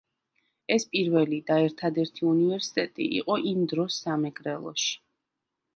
[0.75, 4.97] ეს პირველი და ერთადერთი უნივერსიტეტი იყო იმ დროს სამეგრელოში.